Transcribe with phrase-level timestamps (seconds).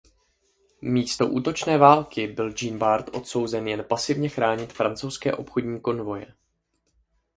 [0.81, 6.25] Místo útočné války byl Jean Bart odsouzen jen pasivně chránit francouzské obchodní konvoje.